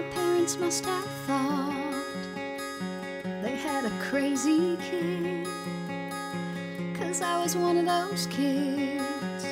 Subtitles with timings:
[0.00, 1.74] My parents must have thought
[3.42, 5.46] they had a crazy kid.
[6.98, 9.44] Cause I was one of those kids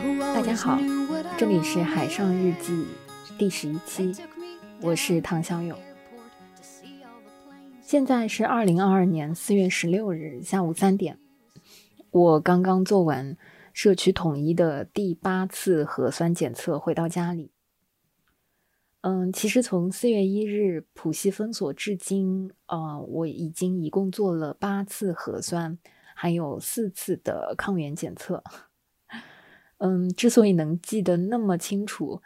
[0.00, 2.88] who 大家 always 好 knew what I 这里是海上日记
[3.38, 4.16] 第十一期，
[4.80, 5.78] 我是唐小勇。
[7.82, 11.20] 现在是二零二二年四月十六日下午三点，
[12.10, 13.36] 我刚刚做完
[13.72, 17.52] 社区统一的第八次核酸检测，回到家里。
[19.08, 25.78] 嗯，其实从四月一日浦西封锁至今，呃，我已经一共做了八次核酸，
[26.12, 28.42] 还有四次的抗原检测。
[29.78, 32.20] 嗯，之所以能记得那么清楚，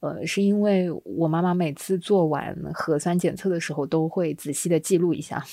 [0.00, 5.44] 呃，是因为我妈妈每次做完核酸检测的时候，都会仔细的记录一下，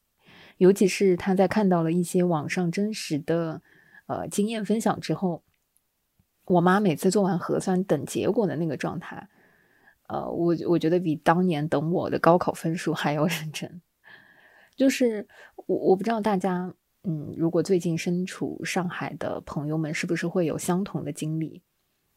[0.56, 3.60] 尤其是她在看到了一些网上真实的
[4.06, 5.42] 呃经验分享之后，
[6.46, 9.28] 我妈每次做完核酸等结果的那个状态，
[10.12, 13.80] 呃，我我觉得比当年等我的高考分数还要 认真。
[14.76, 21.62] 就是我我不知道大家，嗯，如果最近身处上海的朋友们，是不是会有相同的经历？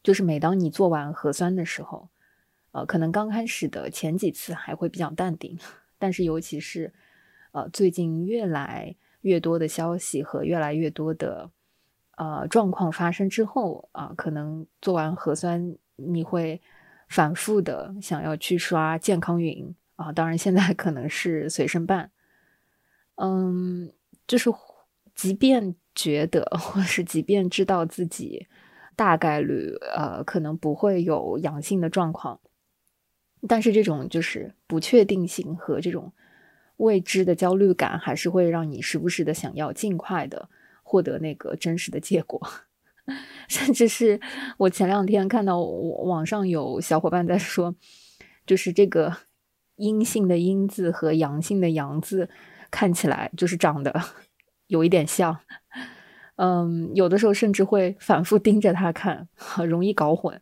[0.04, 2.10] 就是每当你做完核酸的时候，
[2.74, 5.58] 呃，可能刚开始的前几次还会比较淡定，
[5.98, 6.94] 但是尤其是
[7.54, 11.50] 呃最近越来越多的消息和越来越多的
[12.18, 16.62] 呃状况发生之后啊、可能做完核酸你会
[17.08, 22.12] 反复的想要去刷健康云啊、当然现在可能是随身办，
[23.16, 23.92] 嗯，
[24.28, 24.50] 就是
[25.14, 28.48] 即便觉得或是即便知道自己。
[28.98, 32.40] 大概率呃可能不会有阳性的状况，
[33.46, 36.14] 但是这种就是不确定性和这种
[36.78, 40.48] 未知的焦虑感，还是会让你时不时的想要尽快的
[40.82, 42.42] 获得那个真实的结果。
[43.48, 44.20] 甚至是
[44.58, 47.76] 我前两天看到网上有小伙伴在说，
[48.46, 49.16] 就是这个
[49.76, 52.30] 阴性的阴字和阳性的阳字
[52.72, 54.02] 看起来就是长得
[54.68, 55.40] 有一点像。
[56.38, 60.42] 嗯，有的时候甚至会反复盯着它看，很容易搞混，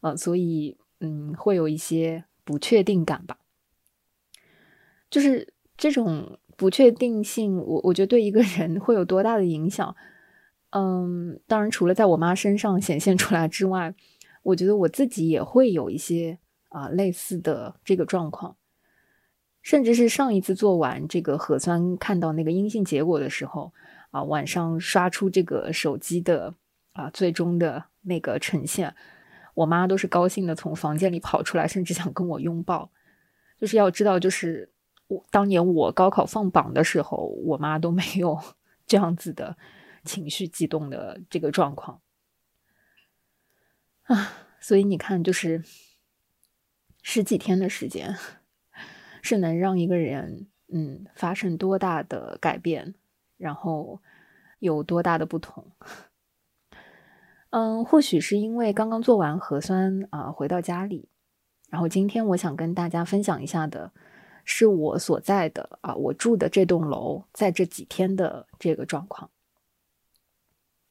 [0.00, 3.36] 呃，所以嗯，会有一些不确定感吧。
[5.10, 9.94] 就是这种不确定性，我我觉得对一个人会有多大的影响？
[10.74, 13.94] 嗯，当然除了在我妈身上显现出来之外，
[14.42, 18.56] 我觉得我自己也会有一些啊、类似的这个状况，
[19.62, 23.72] 甚至是上一次做完这个核酸，看到那个阴性结果的时候。
[24.10, 26.54] 啊，晚上刷出这个手机的
[26.92, 28.94] 啊最终的那个呈现，
[29.54, 32.88] 我妈都是高兴的从房间里跑出来，甚至想跟我拥抱。
[33.58, 34.70] 就是要知道，就是
[35.08, 38.38] 我当年我高考放榜的时候，我妈都没有
[38.86, 39.56] 这样子的
[40.04, 42.00] 情绪激动的这个状况
[44.02, 44.32] 啊。
[44.60, 45.62] 所以你看，就是
[47.02, 48.16] 十几天的时间，
[49.22, 52.94] 是能让一个人嗯发生多大的改变。
[53.36, 54.00] 然后
[54.60, 55.72] 有多大的不同？
[57.50, 61.08] 嗯，或许是因为刚刚做完核酸啊、回到家里，
[61.68, 63.92] 然后今天我想跟大家分享一下的，
[64.44, 69.28] 是我所在的啊、我住的这栋楼在这几天的这个状况。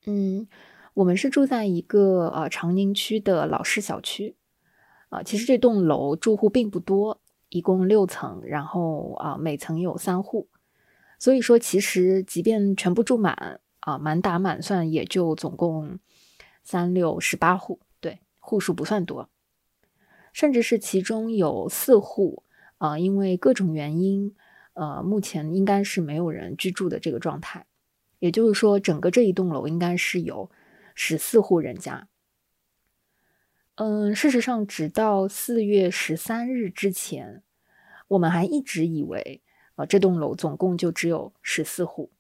[0.05, 0.47] 嗯，
[0.93, 4.35] 我们是住在一个呃长宁区的老式小区
[5.09, 10.49] 啊、其实这栋楼住户并不多，一共六层，然后啊、每层有三户。
[11.19, 15.99] 所以说，其实即便全部住满啊，满打满算也就总共
[16.63, 19.29] 三六十八户，对，户数不算多。
[20.33, 22.43] 甚至是其中有四户
[22.79, 24.35] 啊，因为各种原因，
[24.73, 27.67] 呃，目前应该是没有人居住的这个状态。
[28.23, 30.49] 也就是说，整个这一栋楼应该是有
[30.95, 32.07] 十四户人家。
[33.75, 37.43] 嗯，事实上，直到四月十三日之前，
[38.07, 39.41] 我们还一直以为。
[39.75, 42.11] 呃，这栋楼总共就只有十四户，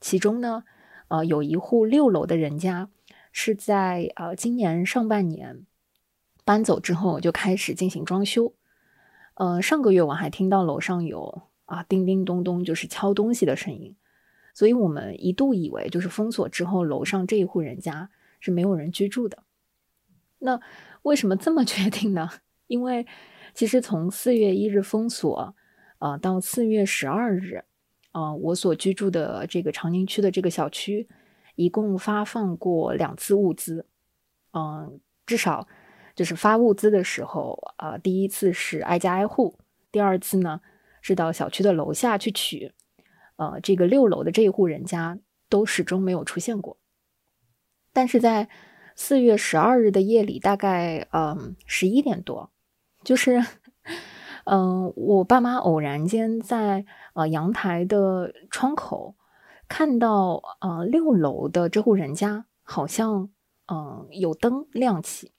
[0.00, 0.64] 其中呢，
[1.06, 2.90] 呃，有一户六楼的人家
[3.30, 5.64] 是在呃今年上半年
[6.44, 8.52] 搬走之后就开始进行装修。
[9.34, 13.94] 呃，上个月我还听到楼上有啊叮叮咚咚就是敲东西的声音，
[14.56, 18.08] 所以我们一度以为就是封锁之后楼上这一户人家
[18.40, 19.42] 是没有人居住的。
[20.38, 20.58] 那
[21.02, 22.30] 为什么这么 确定呢？
[22.66, 23.06] 因为
[23.52, 25.54] 其实从四月一日封锁。
[25.98, 27.64] 呃，到四月十二日，
[28.12, 31.08] 呃，我所居住的这个长宁区的这个小区，
[31.54, 33.86] 一共发放过两次物资。
[34.52, 35.66] 嗯，至少
[36.14, 39.58] 就是发物资的时候，呃，第一次是挨家挨户，
[39.90, 40.60] 第二次呢
[41.00, 42.72] 是到小区的楼下去取。
[43.36, 45.18] 呃，这个六楼的这一户人家
[45.48, 46.78] 都始终没有出现过。
[47.92, 48.48] 但是在
[48.94, 52.50] 四月十二日的夜里，大概嗯十一点多，
[53.04, 53.44] 就是
[54.44, 56.84] 嗯，我爸妈偶然间在
[57.14, 59.14] 呃阳台的窗口
[59.68, 63.30] 看到呃六楼的这户人家好像
[63.66, 65.32] 嗯有灯亮起，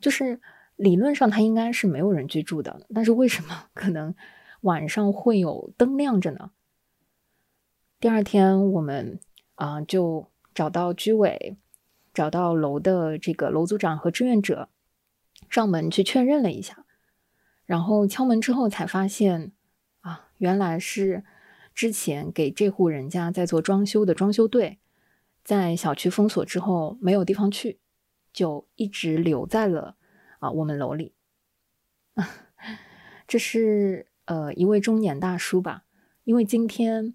[0.00, 0.40] 就是
[0.76, 4.14] 理论上它应该是没有人居住的，但是为什么可能
[4.60, 6.50] 晚上会有灯亮着呢？
[8.00, 9.20] 第二天我们
[9.56, 11.58] 啊就找到居委，
[12.14, 14.70] 找到楼的这个楼组长和志愿者
[15.50, 16.86] 上门去确认了一下。
[17.66, 19.52] 然后敲门之后才发现，
[20.00, 21.24] 啊，原来是
[21.74, 24.78] 之前给这户人家在做装修的装修队，
[25.44, 27.80] 在小区封锁之后没有地方去，
[28.32, 29.96] 就一直留在了
[30.38, 31.12] 啊我们楼里。
[33.28, 35.84] 这是呃一位中年大叔吧？
[36.24, 37.14] 因为今天，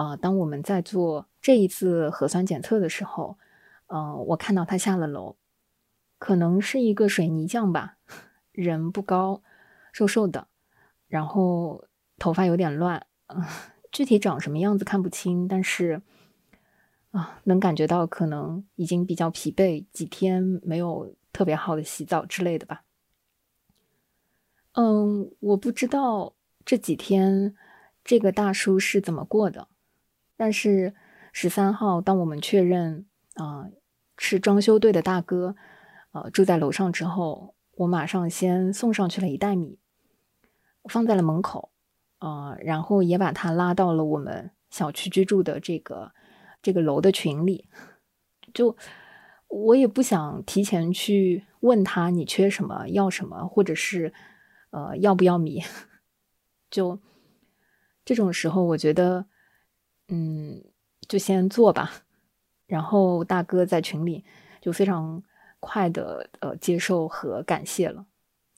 [0.00, 3.36] 呃，当我们在做这一次核酸检测的时候，
[3.88, 5.36] 呃，我看到他下了楼，
[6.18, 7.98] 可能是一个水泥匠吧，
[8.50, 9.42] 人不高。
[9.92, 10.48] 瘦瘦的，
[11.06, 11.84] 然后
[12.16, 13.44] 头发有点乱，嗯
[13.92, 16.00] 具体长什么样子看不清，但是
[17.10, 22.84] 啊，能感觉到可能已经比较疲惫，几天没有特别好的洗澡之类的吧。
[24.72, 27.54] 嗯，我不知道这几天
[28.02, 29.68] 这个大叔是怎么过的，
[30.40, 30.94] 但是
[31.34, 33.04] 十三号当我们确认
[33.34, 33.68] 啊
[34.16, 35.54] 是装修队的大哥，
[36.12, 39.78] 呃住在楼上之后，我马上先送上去了一袋米。
[40.88, 41.72] 放在了门口，
[42.20, 46.12] 呃，然后也把他拉到了我们小区居住的这个
[46.62, 47.68] 这个楼的群里。
[48.54, 48.74] 就
[49.48, 54.14] 我也不想提前去问他你缺什么要什么，或者是
[54.70, 55.62] 呃要不要米。
[56.70, 56.98] 就
[58.06, 59.26] 这种时候，我觉得
[60.10, 60.62] 嗯，
[61.08, 62.02] 就先做吧。
[62.66, 64.24] 然后大哥在群里
[64.60, 65.22] 就非常
[65.58, 68.06] 快的呃接受和感谢了。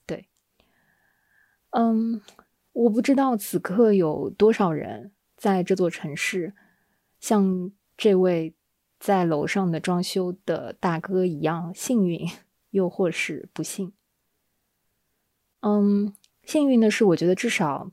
[0.05, 0.29] 对
[1.71, 2.21] 嗯，
[2.73, 6.55] 我不知道此刻有多少人在这座城市，
[7.21, 8.55] 像这位
[8.99, 12.29] 在楼上的装修的大哥一样幸运，
[12.71, 13.93] 又或是不幸。
[15.61, 16.15] 嗯，
[16.45, 17.91] 幸运的是，我觉得至少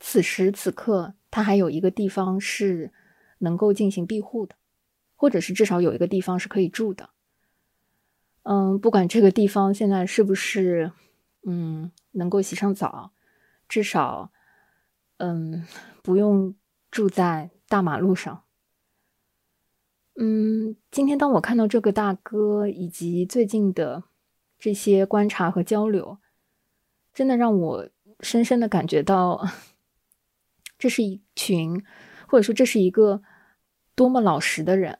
[0.00, 2.92] 此时此刻他还有一个地方是
[3.38, 4.54] 能够进行庇护的，
[5.16, 7.10] 或者是至少有一个地方是可以住的。
[8.44, 10.92] 嗯，不管这个地方现在是不是。
[11.46, 13.12] 嗯，能够洗上澡，
[13.68, 14.32] 至少，
[15.18, 15.66] 嗯，
[16.02, 16.54] 不用
[16.90, 18.44] 住在大马路上。
[20.14, 24.04] 嗯，今天当我看到这个大哥以及最近的
[24.58, 26.16] 这些观察和交流，
[27.12, 27.88] 真的让我
[28.20, 29.46] 深深的感觉到，
[30.84, 31.82] 这是一群，
[32.28, 33.22] 或者说这是一个
[33.94, 34.98] 多么老实的人，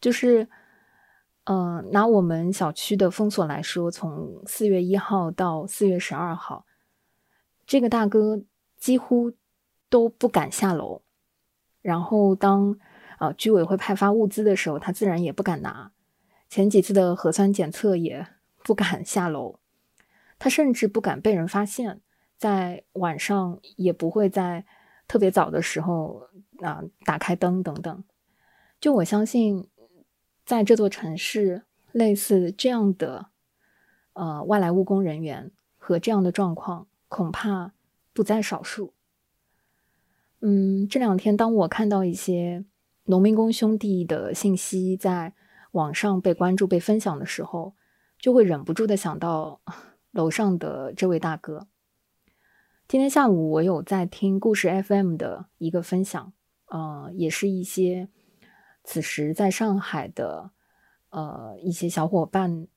[0.00, 0.48] 就是。
[1.48, 6.66] 嗯，拿我们小区的封锁来说，从四月一号到四月十二号，
[7.64, 8.42] 这个大哥
[8.76, 9.32] 几乎
[9.88, 11.02] 都不敢下楼。
[11.82, 12.76] 然后当
[13.20, 15.92] 呃居委会派发物资的时候，他自然也不敢拿。
[16.48, 18.26] 前几次的核酸检测也
[18.64, 19.60] 不敢下楼，
[20.40, 22.00] 他甚至不敢被人发现，
[22.36, 24.66] 在晚上也不会在
[25.06, 26.28] 特别早的时候
[26.60, 28.04] 啊打开灯等等。
[28.80, 29.68] 就我相信。
[30.46, 33.30] 在这座城市，类似这样的
[34.12, 37.72] 呃外来务工人员和这样的状况，恐怕
[38.12, 38.94] 不在少数。
[40.38, 42.64] 嗯，这两天当我看到一些
[43.06, 45.34] 农民工兄弟的信息在
[45.72, 47.74] 网上被关注、被分享的时候，
[48.16, 49.60] 就会忍不住的想到
[50.12, 51.66] 楼上的这位大哥。
[52.88, 56.32] 今天下午我有在听故事 FM 的一个分享，
[56.66, 58.08] 呃，也是一些。
[58.84, 60.52] 此时，在上海的，
[61.10, 62.68] 呃，一些小伙伴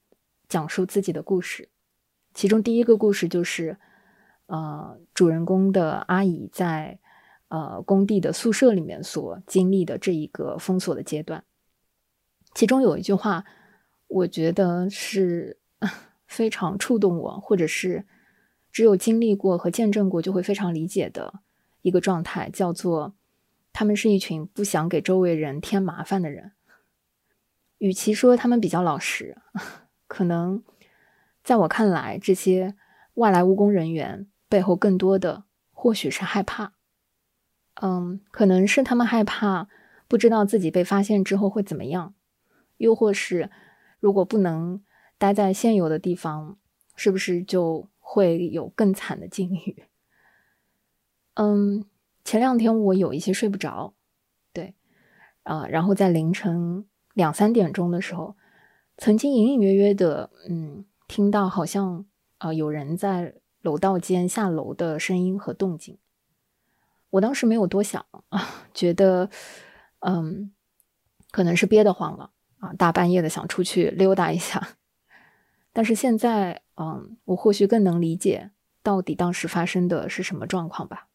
[0.47, 1.69] 讲述自己的故事。
[2.33, 3.77] 其中第一个故事就是，
[4.47, 6.97] 呃，主人公的阿姨在
[7.49, 11.43] 呃工地的宿舍里面所经历的这一个封锁的阶段。
[12.55, 13.45] 其中有一句话，
[14.07, 15.59] 我觉得是
[16.25, 18.07] 非常触动我，或者是
[18.71, 21.41] 只有经历过和见证过就会非常理解的
[21.81, 23.13] 一个状态，叫做。
[23.71, 26.53] 他们是一群不想给周围人添麻烦的人。
[27.77, 29.38] 与其说他们比较老实，
[30.07, 30.63] 可能
[31.43, 32.75] 在我看来，这些
[33.13, 36.73] 外来务工人员背后更多的或许是害怕。
[37.75, 39.69] 嗯，可能是他们害怕
[40.07, 42.15] 不知道自己被发现之后会怎么样，
[42.77, 43.51] 又或是
[43.99, 44.81] 如果不能
[45.19, 46.57] 待在现有的地方，
[46.95, 49.83] 是不是就会有更惨的境遇？
[51.35, 51.85] 嗯。
[52.25, 53.95] 前两天我有一些睡不着，
[54.53, 54.75] 对，
[55.41, 56.85] 啊，然后在凌晨
[57.15, 58.35] 两三点钟的时候，
[58.97, 62.05] 曾经隐隐约约的，嗯，听到好像
[62.37, 65.97] 啊有人在楼道间下楼的声音和动静。
[67.09, 69.31] 我当时没有多想啊，觉得
[70.01, 70.51] 嗯，
[71.31, 74.77] 可能是憋得慌了啊，大半夜的想出去溜达一下。
[75.71, 81.07] 但是现在，嗯，我或许更能理解到底当时发生的是什么状况吧。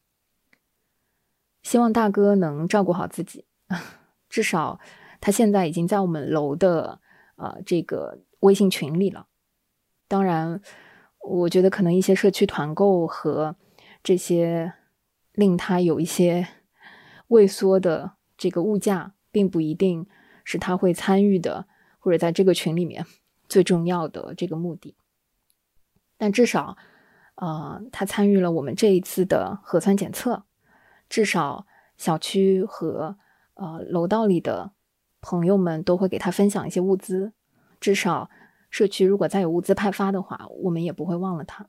[1.61, 3.45] 希望大哥能照顾好自己，
[4.29, 4.79] 至少
[5.19, 7.01] 他现在已经在我们楼的
[7.35, 9.27] 呃这个微信群里了。
[10.07, 10.61] 当然，
[11.19, 13.55] 我觉得可能一些社区团购和
[14.03, 14.73] 这些
[15.33, 16.47] 令他有一些
[17.29, 20.07] 畏缩的这个物价，并不一定
[20.43, 23.03] 是他会参与的，或者在这个群里面
[23.47, 24.95] 最重要的这个目的。
[26.17, 26.77] 但至少，
[27.35, 30.43] 呃，他参与了我们这一次的核酸检测。
[31.07, 33.17] 至少小区和
[33.53, 34.71] 呃楼道里的
[35.21, 37.33] 朋友们都会给他分享一些物资。
[37.79, 38.29] 至少
[38.69, 41.67] 社区如果再有物资派发的话，我们也不会忘了他。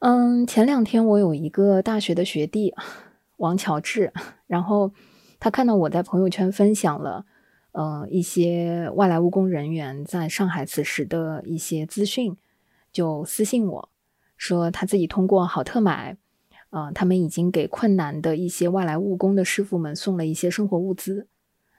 [0.00, 2.74] 嗯，前两天我有一个大学的学弟
[3.36, 4.12] 王乔治，
[4.48, 4.92] 然后
[5.38, 7.24] 他看到我在朋友圈分享了
[7.72, 12.36] 呃一些外来务工人员在上海此时的一些资讯，
[12.92, 13.88] 就私信我
[14.36, 16.16] 说他自己通过好特买。
[16.70, 21.28] 啊，他们已经给困难的一些外来务工的师傅们送了一些生活物资，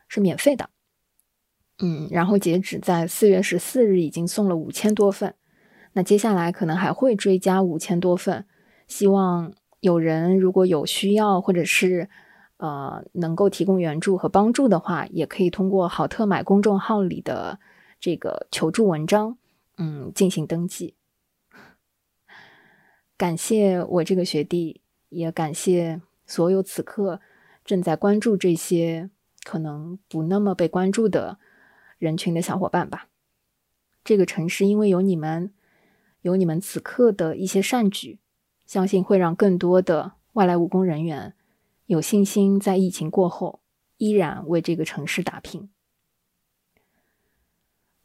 [0.07, 0.69] 是免费的。
[1.79, 5.33] 嗯，然后截止在四月十四日，已经送了五千多份。
[5.93, 8.45] 那接下来可能还会追加五千多份。
[8.87, 12.07] 希望有人如果有需要，或者是
[12.63, 17.59] 呃能够提供援助和帮助的话，也可以通过好特买公众号里的
[17.99, 19.37] 这个求助文章，
[19.75, 20.95] 嗯，进行登记。
[23.17, 24.79] 感谢我这个学弟。
[25.15, 27.21] 也感谢所有此刻
[27.63, 29.11] 正在关注这些
[29.43, 31.37] 可能不那么被关注的
[31.99, 33.09] 人群的小伙伴吧。
[34.03, 35.53] 这个城市因为有你们，
[36.21, 38.17] 有你们此刻的一些善举，
[38.65, 41.35] 相信会让更多的外来务工人员
[41.85, 43.61] 有信心在疫情过后
[43.97, 45.69] 依然为这个城市打拼。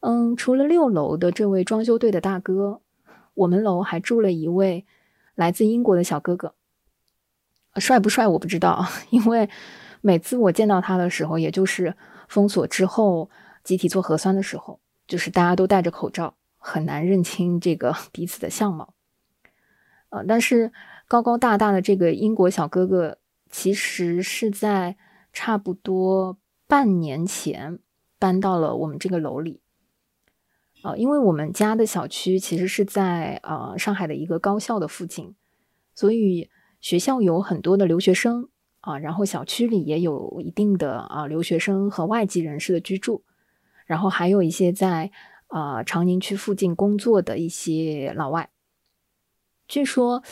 [0.00, 2.82] 嗯，除了六楼的这位装修队的大哥，
[3.34, 4.86] 我们楼还住了一位
[5.34, 6.54] 来自英国的小哥哥。
[7.76, 9.48] 帅不帅我不知道， 因为
[10.00, 11.94] 每次我见到他的时候，也就是
[12.28, 13.30] 封锁之后
[13.62, 18.94] 集体做核酸的时候，就是大家都戴着口罩，很难认清这个彼此的相貌。
[20.10, 20.72] 呃，但是
[21.06, 23.17] 高高大大的这个英国小哥哥，
[23.50, 24.96] 其实是在
[25.32, 27.78] 差不多半年前
[28.18, 29.60] 搬到了我们这个楼里。
[30.82, 35.34] 呃，因为我们家的小区其实是在呃上海的一个高校的附近，
[35.94, 36.50] 所以。
[36.80, 38.50] 学校有很多的留学生
[38.82, 43.24] 啊，然后小区里也有一定的啊留学生和外籍人士的居住，
[43.84, 45.10] 然后还有一些在
[45.48, 48.50] 啊长宁区附近工作的一些老外。
[49.66, 50.22] 据说，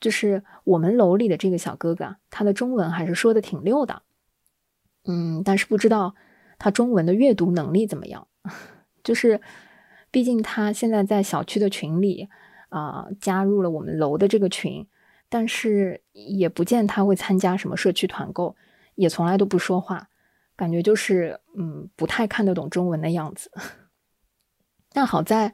[0.00, 4.02] 就是我们楼里的这个小哥哥，他的中文还是说的挺溜的，
[5.04, 6.14] 嗯，但是不知道
[6.58, 8.28] 他中文的阅读能力怎么样。
[9.02, 9.40] 就是，
[10.10, 12.28] 毕竟他现在在小区的群里
[12.68, 14.86] 啊，加入了我们楼的这个群。
[15.28, 18.54] 但是也不见他会参加什么社区团购，
[18.94, 20.08] 也从来都不说话，
[20.54, 23.50] 感觉就是嗯不太看得懂中文的样子。
[24.94, 25.52] 但好在，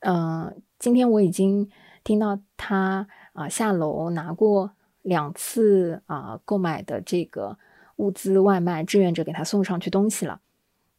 [0.00, 1.70] 嗯，今天我已经
[2.04, 7.58] 听到他啊下楼拿过两次啊购买的这个
[7.96, 10.40] 物资外卖，志愿者给他送上去东西了。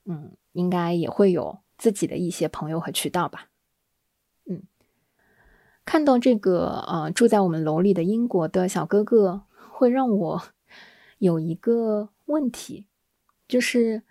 [0.05, 3.49] 嗯，应该也会有自己的一些朋友和渠道吧。
[4.45, 4.63] 嗯
[5.83, 10.43] 看到这个呃住在我们楼里的英国的小哥哥，会让我
[11.19, 12.85] 有一个问题，
[13.47, 14.03] 就是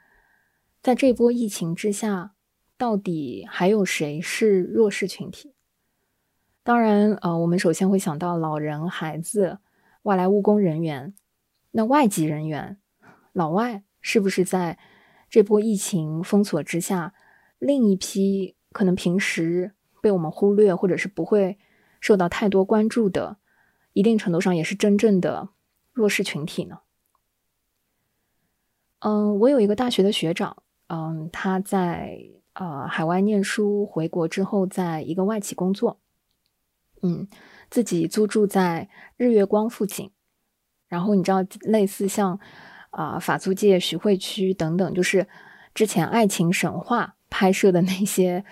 [0.83, 2.33] 在这波疫情之下，
[2.79, 5.53] 到底还有谁是弱势群体？
[6.67, 9.61] 当然，呃，我们首先会想到老人、孩子、
[10.03, 11.15] 外来务工人员。
[11.71, 12.79] 那外籍人员、
[13.33, 14.77] 老外是不是在
[15.31, 17.15] 这波疫情封锁之下，
[17.61, 21.57] 另一批可能平时被我们忽略，或者是不会？
[22.01, 23.37] 受到太多关注的，
[23.93, 25.51] 一定程度上也是真正的
[25.93, 26.81] 弱势群体呢。
[28.99, 32.19] 嗯，我有一个大学的学长，嗯，他在
[32.55, 36.01] 呃海外念书，回国之后在一个外企工作，
[37.07, 37.29] 嗯，
[37.71, 40.11] 自己租住在日月光附近。
[40.89, 42.39] 然后你知道，类似像
[42.91, 45.27] 啊法租界、徐汇区等等，就是
[45.75, 48.45] 之前《爱情神话》拍摄的那些。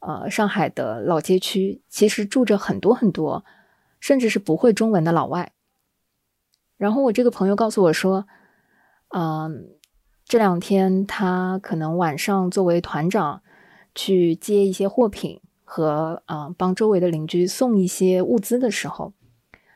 [0.00, 3.44] 呃，上海的老街区其实住着很多很多，
[3.98, 5.50] 甚至是不会中文的老外。
[6.76, 8.28] 然后我这个朋友告诉我说，
[9.08, 9.70] 嗯，
[10.24, 13.42] 这两天他可能晚上作为团长
[13.92, 15.40] 去接一些货品，
[15.70, 19.12] 和啊帮周围的邻居送一些物资的时候，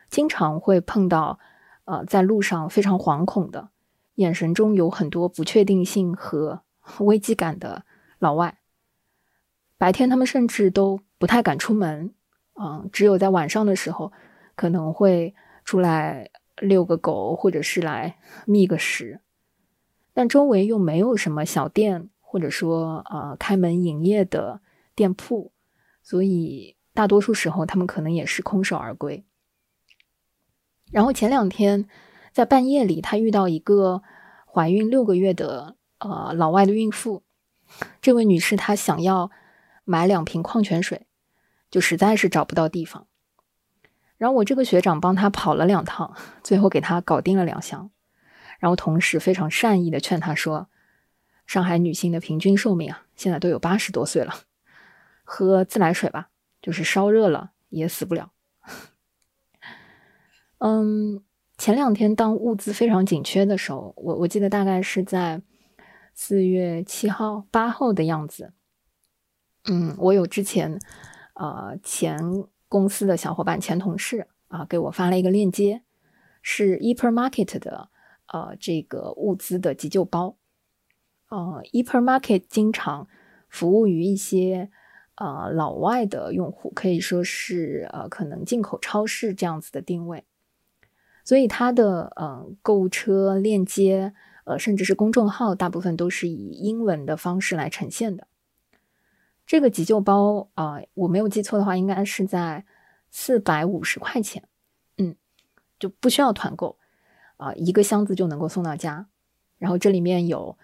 [0.09, 1.37] 经常会碰到
[1.85, 3.69] 呃在路上非常惶恐的，
[4.15, 6.63] 眼神中有很多不确定性和
[7.01, 7.85] 危机感的
[8.17, 8.57] 老外。
[9.77, 12.11] 白天他们甚至都不太敢出门，
[12.59, 14.11] 嗯，只有在晚上的时候
[14.55, 19.21] 可能会出来遛个狗，或者是来觅个食。
[20.11, 24.61] 但周围又没有什么小店，或者说呃开门营业的
[24.95, 25.51] 店铺，
[26.03, 29.23] 所以大多数时候他们可能也是空手而归。
[30.91, 31.87] 然后前两天
[32.31, 34.03] 在半夜里，他遇到一个
[34.45, 37.23] 怀孕六个月的呃老外的孕妇，
[38.01, 39.31] 这位女士她想要
[39.83, 41.07] 买两瓶矿泉水，
[41.71, 43.07] 就实在是找不到地方。
[44.17, 47.89] 然后我这个学长帮他跑了两趟，最后给他搞定了两箱。
[48.59, 50.69] 然后同时非常善意的劝他说
[51.45, 54.33] ：“上海女性的平均寿命啊，现在都有八十多岁了，
[55.23, 56.29] 喝自来水吧，
[56.61, 58.31] 就是烧热了也死不了。”
[60.59, 61.23] 嗯，
[61.57, 65.41] 前两天当物资非常紧缺的时候，我我记得大概是在
[66.13, 68.53] 四月七号、八号的样子。
[69.65, 70.79] 嗯，我有之前
[71.35, 72.19] 呃前
[72.69, 75.83] 公司的小伙伴、前同事啊给我发了一个链接，
[76.41, 77.89] 是 Epermarket 的。
[78.27, 80.37] 呃，这个物资的急救包，
[81.29, 83.07] 呃，Epermarket 经常
[83.47, 84.71] 服务于一些
[85.23, 90.25] 呃老外的用户，可以说是呃可能进口超市这样子的定位，
[91.23, 94.13] 所以它的呃购物车链接，
[94.43, 98.27] 呃甚至是公众号，大部分都是以英文的方式来呈现的。
[99.45, 102.65] 这个急救包啊，我没有记错的话，应该是在
[103.09, 104.47] 四百五十块钱，
[104.97, 105.15] 嗯，
[105.79, 106.77] 就不需要团购。
[107.37, 109.07] 啊，一个箱子就能够送到家，
[109.57, 110.57] 然后这里面有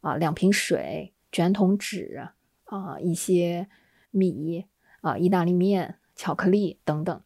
[0.00, 2.28] 啊两瓶水、卷筒纸
[2.64, 3.68] 啊一些
[4.14, 4.66] 米
[5.02, 7.22] 啊意大利面、巧克力等等，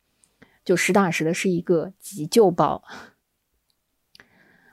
[0.65, 2.83] 就实打实的是一个急救包。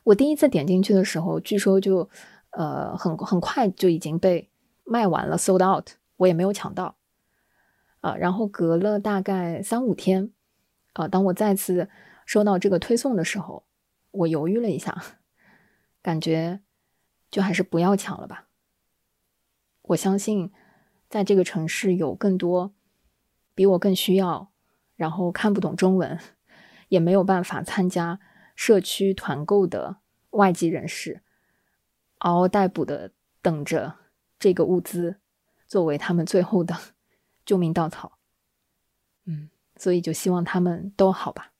[0.05, 2.09] 我第一次点进去的时候，据说就
[2.51, 4.49] 呃很很快就已经被
[4.83, 6.95] 卖完了，sold out，我也没有抢到
[8.01, 8.15] 啊。
[8.15, 10.31] 然后隔了大概三五天
[10.93, 11.89] 啊，当我再次
[12.25, 13.63] 收到这个推送的时候。
[14.17, 15.03] 我犹豫了一下，
[16.01, 16.61] 感觉
[17.29, 18.47] 就还是不要抢了吧。
[19.81, 20.53] 我相信，
[21.15, 22.73] 在这个城市有更多
[23.53, 24.51] 比我更需要，
[24.97, 26.19] 然后看不懂中文，
[26.89, 28.19] 也没有办法参加
[28.53, 29.95] 社区团购的
[30.31, 31.21] 外籍人士，
[32.17, 33.95] 嗷嗷待哺的等着
[34.37, 35.21] 这个物资
[35.65, 36.75] 作为他们最后的
[37.45, 38.19] 救命稻草。
[39.23, 41.53] 嗯，所以就希望他们都好吧。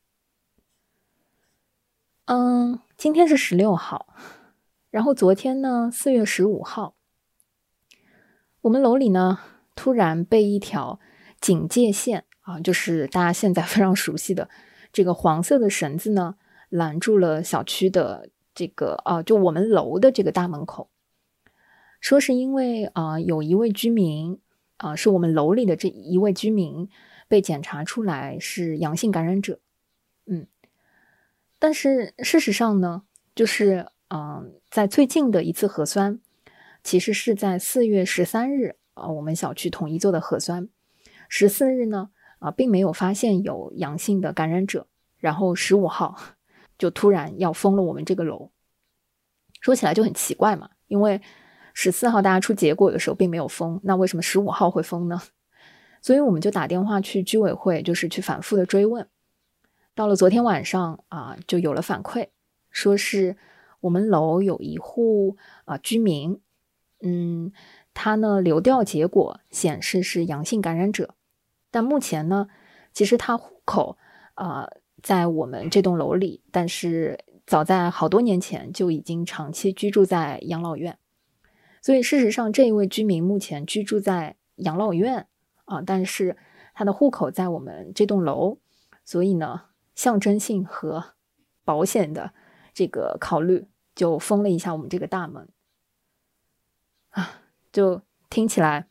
[2.26, 4.14] 嗯，今天是十六号，
[4.90, 6.95] 然后昨天呢，四月十五号，
[8.66, 9.38] 我们楼里呢
[9.76, 11.00] 突然被一条
[11.40, 14.50] 警戒线啊，就是大家现在非常熟悉的
[14.92, 16.36] 这个黄色的绳子呢
[16.70, 20.90] 拦住了小区的这个啊，就我们楼的这个大门口，
[22.00, 24.40] 说是因为啊有一位居民
[24.78, 26.90] 啊是我们楼里的这一位居民
[27.28, 29.60] 被检查出来是阳性感染者，
[30.26, 30.48] 嗯。
[31.60, 33.04] 但是事实上呢，
[33.36, 36.20] 就是嗯，在最近的一次核酸，
[36.86, 40.70] 其实是在四月十三日啊，我们小区统一做的核酸。
[41.28, 44.86] 十四日呢，啊，并没有发现有阳性的感染者。
[45.18, 46.16] 然后十五号
[46.78, 48.52] 就突然要封了我们这个楼，
[49.62, 51.20] 说起来就很奇怪嘛，因为
[51.74, 55.20] 十四号大家出结果的时候并没有封，那为什么十五号会封呢？
[56.04, 59.08] 所以我们就打电话去居委会，就是去反复的追问。
[59.96, 62.28] 到了昨天晚上啊，就有了反馈，
[62.70, 63.36] 说是
[63.80, 66.40] 我们楼有一户啊居民，
[67.06, 67.54] 嗯，
[67.94, 71.16] 他呢流调结果显示是阳性感染者，
[71.72, 72.48] 但目前呢，
[72.92, 73.98] 其实他户口
[74.34, 74.68] 啊
[75.02, 80.98] 在我们这栋楼里，但是早在好多年前就已经长期居住在养老院，
[81.82, 85.28] 所以事实上这一位居民目前居住在养老院
[85.66, 86.36] 啊，但是
[86.74, 88.58] 他的户口在我们这栋楼，
[89.06, 89.62] 所以呢。
[89.96, 91.14] 象征性和
[91.64, 92.34] 保险的
[92.74, 93.66] 这个考虑，
[93.96, 95.48] 就封了一下我们这个大门，
[97.76, 98.88] 就听起来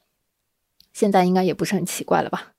[0.93, 2.53] 现在应该也不是很奇怪了吧？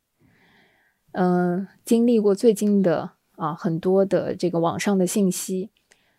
[1.12, 5.70] 嗯，经历过最近的啊很多的这个网上的信息，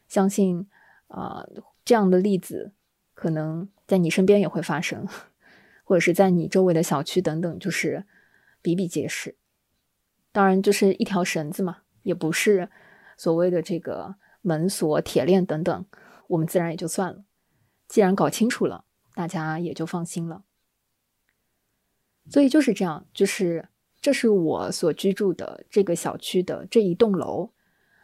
[0.07, 0.69] 相信
[1.09, 1.45] 啊
[1.85, 2.73] 这样的例子
[3.14, 5.07] 可能在你身边也会发生，
[5.85, 8.07] 或者是在你周围的小区等等，就是
[8.62, 9.37] 比比皆是。
[10.33, 11.79] 当然，就是一条绳子嘛。
[12.03, 12.71] 也不是
[13.16, 15.87] 所谓的这个门锁、铁链等等，
[16.29, 17.25] 我们自然也就算了。
[17.88, 18.85] 既然搞清楚了，
[19.16, 20.44] 大家也就放心了。
[22.29, 23.70] 所以就是这样，就是
[24.02, 27.55] 这是我所居住的这个小区的这一栋楼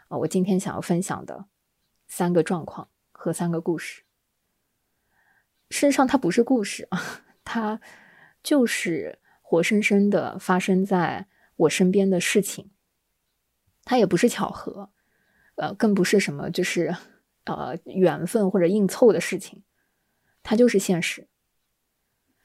[0.08, 1.44] 啊，我今天想要分享的
[2.08, 4.04] 三个状况和三个故事。
[5.68, 7.78] 事实上，它不是故事啊， 它
[8.42, 12.70] 就是活生生的发生在我身边的事情。
[13.84, 14.90] 它也不是巧合，
[15.56, 16.96] 呃，更不是什么就是
[17.44, 19.62] 呃缘分或者硬凑的事情，
[20.42, 21.28] 它就是现实。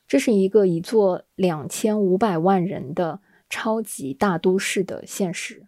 [0.08, 5.68] 这是一个一座两千五百万人的超级大都市的现实，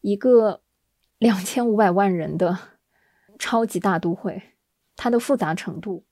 [0.00, 0.62] 一个
[1.18, 2.58] 两千五百万人的
[3.38, 4.42] 超级大都会，
[4.96, 6.04] 它的复杂程度。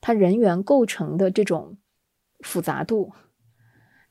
[0.00, 1.78] 它人员构成的这种
[2.40, 3.12] 复杂度，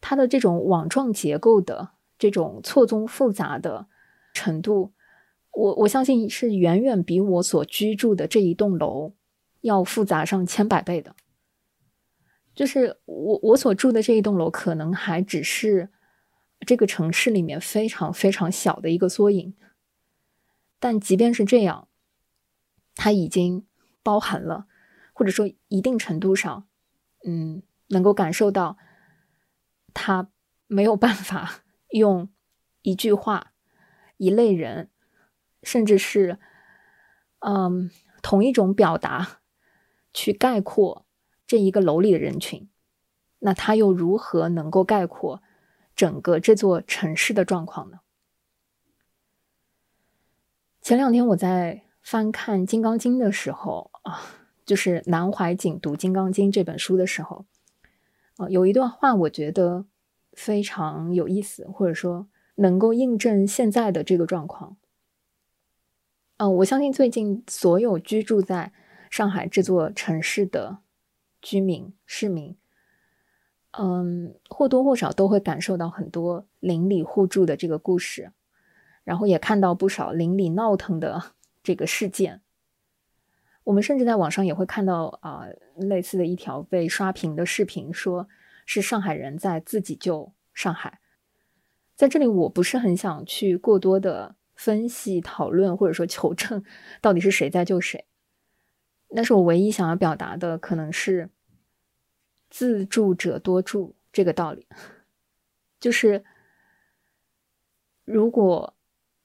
[0.02, 3.88] 它的这种网状结构的这种错综复杂的
[4.34, 4.93] 程度，
[5.52, 9.13] 我我相信是远远比我所居住的这一栋楼
[9.63, 11.15] 要复杂上千百倍的。
[12.56, 15.89] 就是我我所住的这一栋楼，可能还只是
[16.67, 19.56] 这个城市里面非常非常小的一个缩影，
[20.80, 21.88] 但即便是这样，
[22.95, 23.65] 它已经
[24.02, 24.67] 包含了。
[25.15, 26.67] 或者说，一定程度上，
[27.23, 28.78] 嗯，能够感受到，
[29.93, 30.32] 他
[30.65, 32.32] 没有办法用
[32.82, 33.54] 一句话、
[34.17, 34.89] 一类人，
[35.62, 36.39] 甚至是，
[37.41, 37.91] 嗯，
[38.23, 39.41] 同一种表达
[40.13, 41.06] 去概括
[41.47, 42.69] 这一个楼里的人群。
[43.39, 45.41] 那他又如何能够概括
[45.95, 47.99] 整个这座城市的状况呢？
[50.82, 54.39] 前两天我在翻看《金刚经》的时候啊。
[54.65, 57.45] 就是南怀瑾读《金刚经》这本书的时候，
[58.38, 59.86] 啊，有一段话我觉得
[60.32, 64.78] 非常有意思，或者说能够印证现在的这个状况。
[66.38, 68.71] 嗯，我相信最近所有居住在
[69.13, 70.80] 上海这座城市的
[71.39, 72.58] 居民、市民，
[73.69, 78.32] 嗯，或多或少都会感受到很多邻里互助的这个故事，
[79.04, 81.21] 然后也看到不少邻里闹腾的
[81.62, 82.41] 这个事件。
[83.65, 85.45] 我们甚至在网上也会看到啊，
[85.76, 88.28] 类似的一条被刷屏的视频，说
[88.65, 91.02] 是上海人在自己救上海。
[91.95, 96.63] 在这里，我不是很想去过多的分析、讨论或者说求证
[96.99, 98.08] 到底是谁在救谁。
[99.15, 101.30] 但是我唯一想要表达的，可能是
[102.49, 104.67] 自助者多助这个道理，
[105.80, 106.23] 就是
[108.06, 108.76] 如果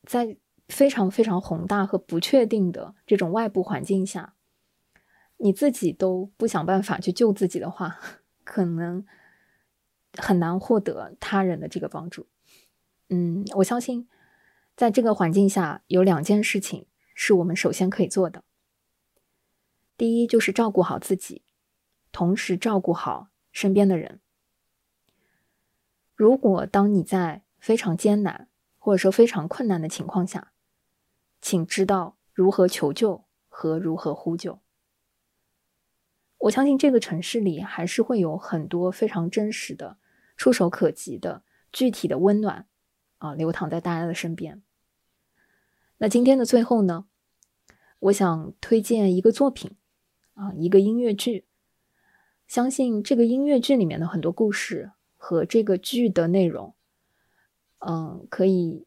[0.04, 0.36] 在。
[0.68, 4.34] 非常非常宏大和不确定的这种外部环境下，
[5.38, 7.98] 你自己都不想办法去救自己的话，
[8.44, 9.06] 可能
[10.18, 12.26] 很难获得他人的这个帮助。
[13.08, 14.06] 嗯，我相信，
[14.76, 18.44] 在这个环境下，有两件事情是我们首先可以做的。
[19.98, 21.42] 第一，就是照顾好自己，
[22.12, 24.20] 同时照顾好身边的人。
[26.14, 30.52] 如果当你在非常艰难或者说非常困难的情况下，
[31.40, 34.60] 请知道如何求救和如何呼救。
[36.38, 39.98] 我相信这个城市里还是会有很多非常真实的、
[40.36, 42.68] 触手可及的、具体的温暖
[43.18, 44.62] 啊，流淌在大家的身边。
[45.96, 47.06] 那今天的最后呢，
[47.98, 49.76] 我想推荐一个作品
[50.38, 51.46] 啊，一个音乐剧。
[52.46, 56.74] 相信这个音乐剧里面的很多故事和这个剧的内容，
[57.80, 58.86] 嗯，可以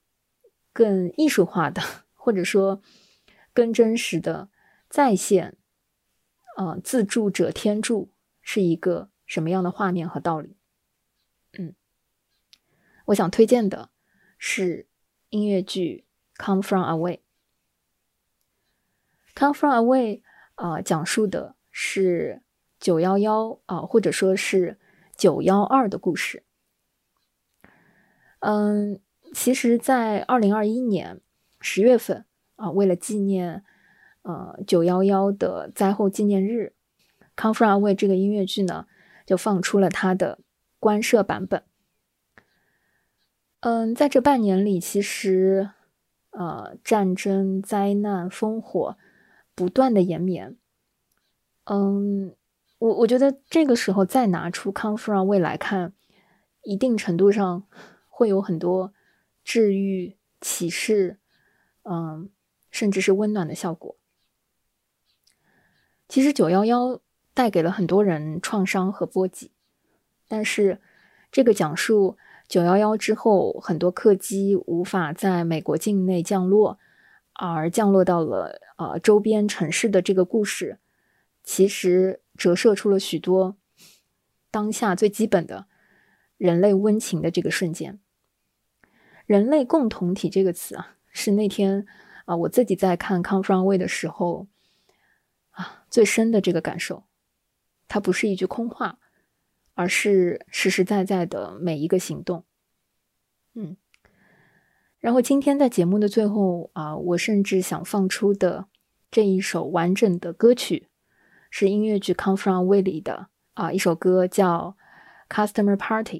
[0.71, 1.81] 更艺术化的。
[2.23, 2.83] 或者说，
[3.51, 4.49] 更真实的
[4.87, 5.57] 再现，
[6.55, 8.11] 呃，自助者天助
[8.43, 10.55] 是一个什么样的画面和道理？
[11.53, 11.73] 嗯，
[13.05, 13.89] 我想推荐的
[14.37, 14.87] 是
[15.29, 16.05] 音乐剧
[16.45, 17.15] 《Come From Away》。
[19.33, 20.21] 《Come From Away》
[20.55, 22.41] 啊，讲述的是
[22.79, 24.77] 九幺幺啊，或者说是
[25.15, 26.43] 九幺二的故事。
[28.39, 28.99] 嗯，
[29.33, 31.21] 其实，在二零二一年。
[31.63, 33.63] 十月份啊，为了纪念
[34.23, 36.73] 呃九幺幺的灾后纪念日，
[37.39, 38.87] 《Come From Away》这个音乐剧呢，
[39.27, 40.39] 就放出了它的
[40.79, 41.61] 官摄版本。
[43.59, 45.69] 嗯，在这半年里，其实
[46.31, 48.97] 呃战争、灾难、烽火
[49.55, 50.57] 不断的延绵。
[51.65, 52.35] 嗯，
[52.79, 55.93] 我我觉得这个时候再拿出《Come From Away》来看，
[56.63, 57.63] 一定程度上
[58.09, 58.93] 会有很多
[59.43, 61.17] 治愈启示。
[61.83, 62.29] 嗯，
[62.69, 63.95] 甚至是温暖的效果。
[66.07, 66.99] 其实九幺幺
[67.33, 69.51] 带给了很多人创伤和波及，
[70.27, 70.79] 但是
[71.31, 76.77] 这个讲述九幺幺之后很多客机无法在美国境内降落，
[77.33, 80.79] 而降落到了呃周边城市的这个故事，
[81.43, 83.57] 其实折射出了许多
[84.49, 85.67] 当下最基本的
[86.37, 87.99] 人类温情的这个瞬间。
[89.25, 91.85] 人类共同体这个词啊，是那天
[92.25, 94.47] 啊我自己在看《Come From Away》的时候
[95.51, 97.05] 啊最深的这个感受。
[97.87, 98.99] 它不是一句空话，
[99.73, 102.45] 而是实实在在的每一个行动。
[103.53, 103.75] 嗯，
[105.01, 108.67] 然后今天在节目的最后啊，我甚至想放出的
[109.09, 110.89] 这一首完整的歌曲，
[111.49, 114.75] 是音乐剧《Come From Away》里的啊一首歌，叫
[115.47, 116.19] 《Customer Party》。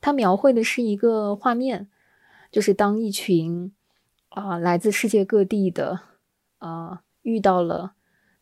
[0.00, 1.90] 它描绘的是一个画面，
[2.50, 3.74] 就是当一群
[4.30, 6.00] 啊来自世界各地的
[6.56, 7.92] 啊遇到了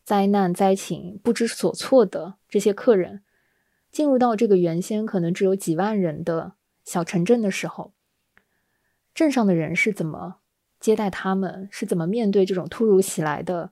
[0.05, 3.21] 灾难灾情、不知所措的这些客人，
[3.91, 6.53] 进入到这个原先可能只有几万人的。
[6.85, 7.91] 小城镇的时候，
[9.17, 10.41] 镇上的人是怎么
[10.79, 11.67] 接待他们？
[11.71, 13.71] 是怎么面对这种突如其来的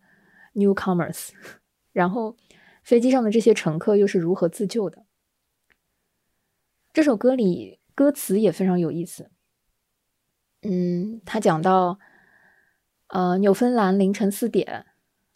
[0.56, 1.30] newcomers？
[1.94, 2.36] 然后
[2.82, 5.06] 飞机上的这些乘客又是如何自救的？
[6.92, 9.30] 这首歌里歌词也非常有意思。
[10.64, 12.00] 嗯，他讲到，
[13.10, 14.88] 呃，纽芬兰凌晨四点，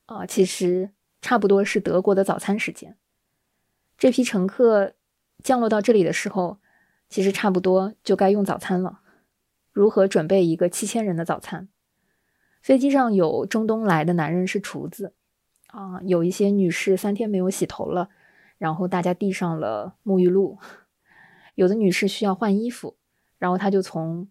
[0.08, 0.89] 啊，其实
[1.22, 2.98] 差不多是德国的早餐时间。
[3.95, 4.95] 这批乘客
[5.43, 6.58] 降落到这里的时候。
[7.12, 9.02] 其实差不多就该用早餐了。
[9.79, 11.69] 如何准备一个七千人的早餐？
[12.61, 15.13] 飞机上有中东来的男人是厨子，
[15.67, 18.09] 啊，有一些女士三天没有洗头了，
[18.57, 20.57] 然后大家递上了沐浴露。
[21.55, 22.97] 有的女士需要换衣服，
[23.37, 24.27] 然后她就从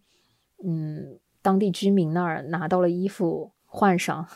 [0.62, 4.28] 嗯当地居民那儿拿到了衣服换上。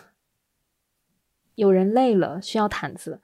[1.57, 3.21] 有人累了需要毯子，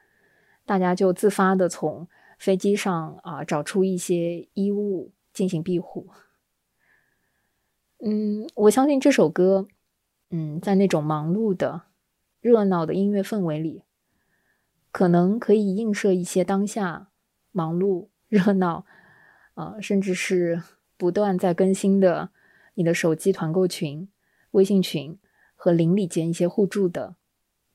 [0.67, 2.07] 大家就自发的从。
[2.39, 6.07] 飞机上啊，找出一些衣物进行庇护。
[8.01, 9.67] 嗯，我相信这首歌，
[10.31, 11.83] 嗯，在那种忙碌的、
[12.41, 13.83] 热闹的音乐氛围里，
[14.93, 17.09] 可能可以映射一些当下
[17.51, 18.87] 忙碌、 热闹，
[19.55, 20.63] 啊，甚至是
[20.97, 22.31] 不断在更新的
[22.75, 24.09] 你的手机团购群、
[24.53, 25.19] 微信群
[25.57, 27.17] 和邻里间一些互助的，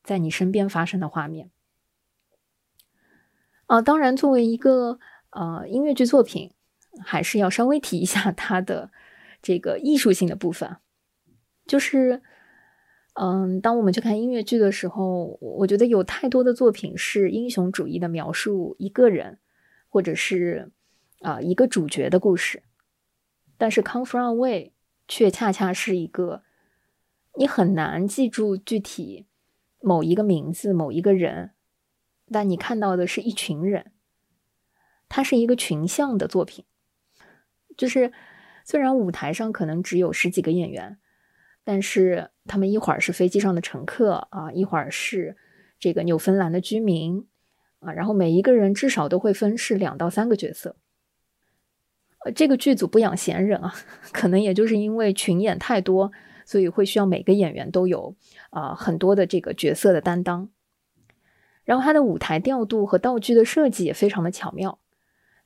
[0.02, 1.50] 在你身边发生的画面。
[3.66, 4.98] 啊，当然，作为一个
[5.30, 6.52] 呃音乐剧作品，
[7.02, 8.90] 还是要稍微提一下它的
[9.44, 10.78] 这个艺术性的部分。
[11.66, 12.22] 就是，
[13.12, 19.38] 嗯，当我们去看音乐剧的时候，我觉得有太多的作品是英雄主义的描述一个人，
[19.90, 20.72] 或者是
[21.20, 22.62] 啊一个主角的故事。
[23.58, 24.62] 但是《Come From Away》
[25.06, 26.42] 却恰恰是一个
[27.36, 29.26] 你很难记住具体
[29.82, 31.50] 某一个名字、某一个人。
[32.32, 33.92] 但你看到的是一群人，
[35.10, 36.64] 它是一个群像的作品。
[37.76, 38.12] 就是
[38.64, 40.98] 虽然舞台上可能只有十几个演员，
[41.62, 45.36] 但是他们一会儿是飞机上的乘客啊，一会儿是
[45.78, 47.26] 这个纽芬兰的居民
[47.80, 50.76] 啊，然后每一个人至少都会分饰两到三个角色。
[52.24, 53.74] 呃，这个剧组不养闲人啊，
[54.12, 56.10] 可能也就是因为群演太多，
[56.46, 58.16] 所以会需要每个演员都有
[58.48, 60.48] 啊很多的这个角色的担当。
[61.64, 64.78] 然后它的舞台调度和道具的设计也非常的巧妙，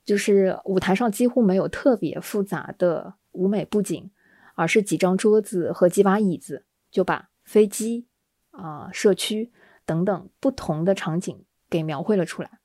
[0.09, 4.09] 就是舞台上几乎没有特别复杂的舞美布景，
[4.55, 8.07] 而是几张桌子和几把椅子就把飞机、
[8.49, 9.51] 啊社区
[9.85, 12.59] 等等不同的场景给描绘了出来，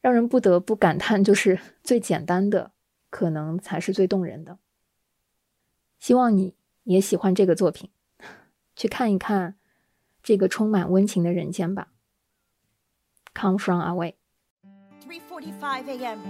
[0.00, 2.70] 让人不得不感叹，就是最简单的
[3.10, 4.60] 可能才是最动人的。
[5.98, 6.54] 希望你
[6.84, 7.90] 也喜欢这个作品，
[8.76, 9.56] 去看一看
[10.22, 11.88] 这个充满温情的人间吧。
[13.34, 14.14] come from away.
[15.12, 16.22] 3:45 a.m.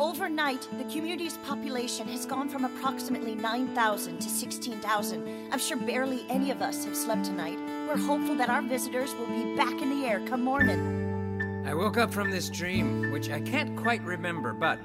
[0.00, 5.52] Overnight, the community's population has gone from approximately 9,000 to 16,000.
[5.52, 7.58] I'm sure barely any of us have slept tonight.
[7.86, 11.62] We're hopeful that our visitors will be back in the air come morning.
[11.66, 14.78] I woke up from this dream, which I can't quite remember, but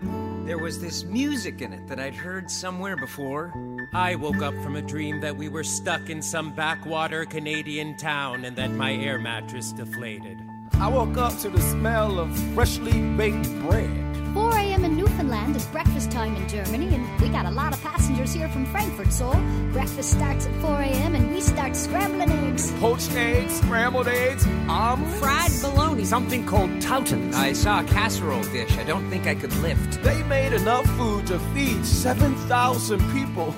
[0.45, 3.53] there was this music in it that I'd heard somewhere before.
[3.93, 8.43] I woke up from a dream that we were stuck in some backwater Canadian town
[8.43, 10.48] and that my air mattress deflated.
[10.81, 13.89] I woke up to the smell of freshly baked bread.
[14.33, 14.85] 4 a.m.
[14.85, 18.47] in Newfoundland is breakfast time in Germany, and we got a lot of passengers here
[18.47, 19.29] from Frankfurt, so
[19.73, 21.15] breakfast starts at 4 a.m.
[21.15, 22.71] and we start scrambling eggs.
[22.79, 25.19] Poached eggs, scrambled eggs, omelets.
[25.19, 26.05] Fried bologna.
[26.05, 27.33] Something called toutons.
[27.35, 28.77] I saw a casserole dish.
[28.77, 30.01] I don't think I could lift.
[30.01, 33.53] They made enough food to feed 7,000 people.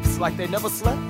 [0.00, 1.00] It's like they never slept.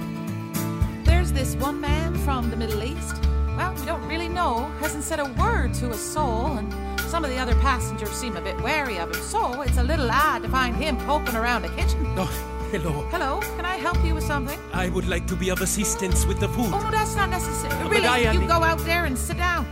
[1.05, 3.17] There's this one man from the Middle East
[3.61, 7.31] well, we don't really know, hasn't said a word to a soul, and some of
[7.31, 10.49] the other passengers seem a bit wary of him, so it's a little odd to
[10.49, 12.07] find him poking around the kitchen.
[12.17, 12.25] Oh,
[12.71, 12.93] hello.
[13.11, 14.59] Hello, can I help you with something?
[14.73, 16.71] I would like to be of assistance with the food.
[16.73, 17.75] Oh, no, that's not necessary.
[17.83, 19.67] But really, I am- you go out there and sit down.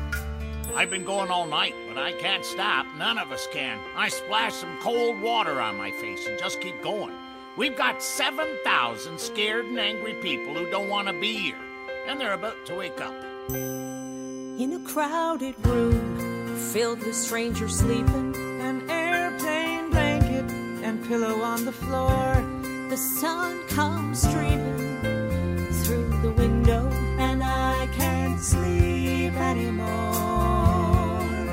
[0.77, 2.85] I've been going all night, but I can't stop.
[2.99, 3.79] None of us can.
[3.97, 7.15] I splash some cold water on my face and just keep going.
[7.57, 11.59] We've got 7,000 scared and angry people who don't want to be here,
[12.07, 13.15] and they're about to wake up.
[13.51, 20.45] In a crowded room filled with strangers sleeping, an airplane blanket
[20.85, 22.45] and pillow on the floor.
[22.91, 25.01] The sun comes streaming
[25.83, 29.97] through the window, and I can't sleep anymore.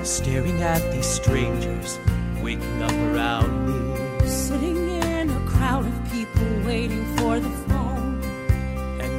[0.03, 1.97] Staring at these strangers
[2.41, 7.64] waking up around me, sitting in a crowd of people waiting for the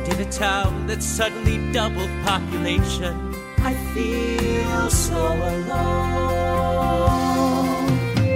[0.09, 6.87] in a town that's suddenly doubled population, I feel so alone.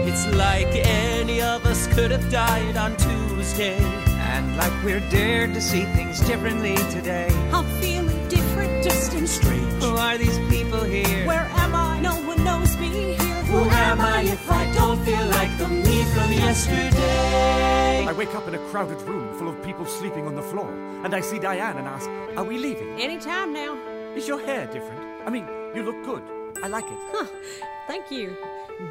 [0.09, 3.79] It's like any of us could have died on Tuesday.
[4.33, 7.29] And like we're dared to see things differently today.
[7.53, 9.83] I'm feeling different, distant, strange.
[9.83, 11.27] Who are these people here?
[11.27, 11.80] Where am I?
[13.91, 18.07] Am I if I don't feel like the me from yesterday?
[18.07, 20.71] I wake up in a crowded room full of people sleeping on the floor,
[21.05, 23.01] and I see Diane and ask, Are we leaving?
[23.01, 23.77] Anytime now.
[24.15, 25.01] Is your hair different?
[25.27, 26.23] I mean, you look good.
[26.63, 26.99] I like it.
[27.13, 27.27] Huh.
[27.89, 28.37] Thank you.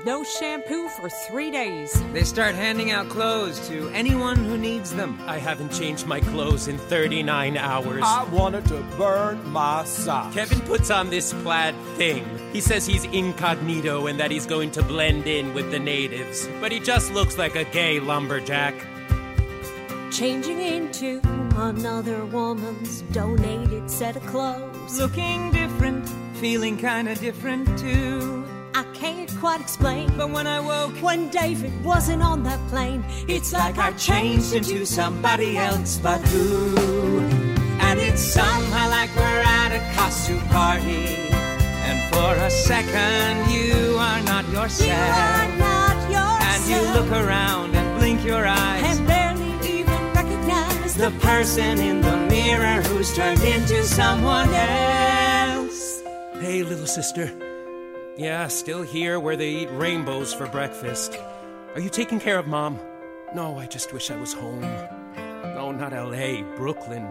[0.06, 1.92] No shampoo for three days.
[2.14, 5.20] They start handing out clothes to anyone who needs them.
[5.26, 8.04] I haven't changed my clothes in 39 hours.
[8.06, 10.36] I wanted to burn my socks.
[10.36, 12.24] Kevin puts on this plaid thing.
[12.54, 16.72] He says he's incognito and that he's going to blend in with the natives, but
[16.72, 18.76] he just looks like a gay lumberjack.
[20.12, 21.20] Changing into
[21.56, 25.00] another woman's donated set of clothes.
[25.00, 28.46] Looking different, feeling kinda different too.
[28.74, 30.12] I can't quite explain.
[30.18, 34.86] But when I woke, when David wasn't on that plane, it's like I changed into
[34.86, 37.20] somebody else, but who?
[37.82, 41.30] And it's somehow like we're at a costume party.
[41.88, 44.88] And for a second, you are not yourself.
[44.88, 46.44] You are not yourself.
[46.44, 48.98] And you look around and blink your eyes.
[48.98, 56.02] And barely even recognize the person in the mirror who's turned into someone else.
[56.40, 57.49] Hey, little sister.
[58.20, 61.18] Yeah, still here where they eat rainbows for breakfast.
[61.74, 62.78] Are you taking care of Mom?
[63.34, 64.60] No, I just wish I was home.
[64.60, 67.08] No, not LA, Brooklyn.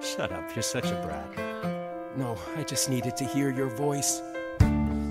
[0.00, 2.16] Shut up, you're such a brat.
[2.16, 4.22] No, I just needed to hear your voice.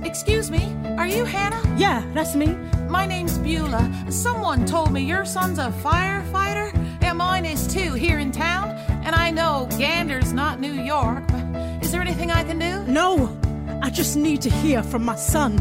[0.06, 1.62] Excuse me, are you Hannah?
[1.78, 2.56] Yeah, that's me.
[2.88, 3.92] My name's Beulah.
[4.10, 8.70] Someone told me your son's a firefighter, and mine is too here in town.
[9.04, 12.90] And I know Gander's not New York, but is there anything I can do?
[12.90, 13.38] No,
[13.84, 15.60] I just need to hear from my son.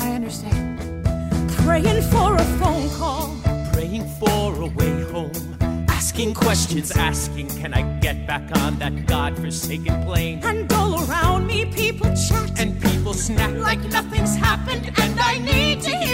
[0.00, 0.80] I understand.
[1.58, 3.32] Praying for a phone call.
[3.72, 5.56] Praying for a way home.
[5.88, 10.40] Asking questions, asking, can I get back on that godforsaken plane?
[10.42, 12.58] And all around me, people chat.
[12.58, 14.90] And people snap like nothing's happened.
[15.00, 16.09] And I need to hear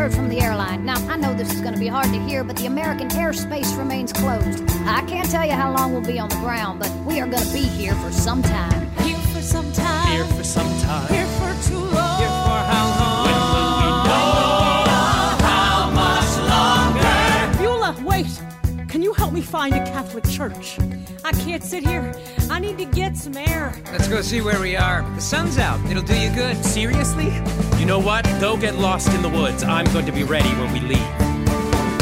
[0.00, 0.82] heard from the airline.
[0.82, 3.76] Now, I know this is going to be hard to hear, but the American airspace
[3.76, 4.64] remains closed.
[4.86, 7.44] I can't tell you how long we'll be on the ground, but we are going
[7.44, 8.90] to be here for some time.
[9.02, 10.10] Here for some time.
[10.10, 11.12] Here for some time.
[11.12, 11.99] Here for too long.
[19.40, 20.78] me find a Catholic church.
[21.24, 22.14] I can't sit here.
[22.50, 23.72] I need to get some air.
[23.92, 25.02] Let's go see where we are.
[25.14, 25.78] The sun's out.
[25.90, 26.56] It'll do you good.
[26.64, 27.32] Seriously?
[27.78, 28.24] You know what?
[28.40, 29.62] Go get lost in the woods.
[29.62, 31.10] I'm going to be ready when we leave.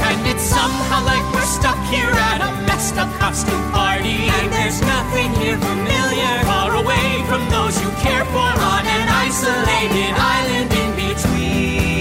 [0.08, 4.18] And it's somehow like we're stuck here at a messed up costume party.
[4.38, 6.32] And there's nothing here familiar.
[6.44, 11.97] Far away from those you care for on an isolated island in between.